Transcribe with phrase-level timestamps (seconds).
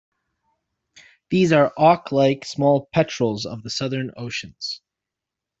[1.29, 4.81] These are auk-like small petrels of the southern oceans.